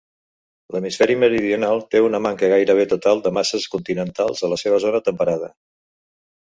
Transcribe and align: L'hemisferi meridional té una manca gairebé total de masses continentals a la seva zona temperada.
L'hemisferi 0.75 1.17
meridional 1.23 1.83
té 1.91 2.01
una 2.07 2.21
manca 2.27 2.51
gairebé 2.55 2.89
total 2.95 3.23
de 3.27 3.35
masses 3.39 3.71
continentals 3.77 4.43
a 4.49 4.53
la 4.55 4.61
seva 4.67 4.85
zona 4.89 5.05
temperada. 5.11 5.57